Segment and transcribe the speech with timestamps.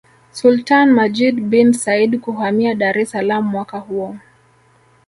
[0.31, 4.15] Sultani Majid bin Said kuhamia Dar es Salaam mwaka huo